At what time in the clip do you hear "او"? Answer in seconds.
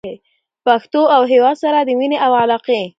1.15-1.21, 2.25-2.31